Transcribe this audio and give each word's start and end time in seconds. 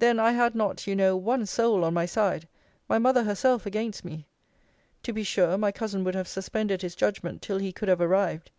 Then 0.00 0.20
I 0.20 0.32
had 0.32 0.54
not, 0.54 0.86
you 0.86 0.94
know, 0.94 1.16
one 1.16 1.46
soul 1.46 1.82
on 1.82 1.94
my 1.94 2.04
side; 2.04 2.46
my 2.90 2.98
mother 2.98 3.24
herself 3.24 3.64
against 3.64 4.04
me. 4.04 4.26
To 5.04 5.14
be 5.14 5.22
sure 5.22 5.56
my 5.56 5.72
cousin 5.72 6.04
would 6.04 6.14
have 6.14 6.28
suspended 6.28 6.82
his 6.82 6.94
judgment 6.94 7.40
till 7.40 7.56
he 7.56 7.72
could 7.72 7.88
have 7.88 8.02
arrived. 8.02 8.50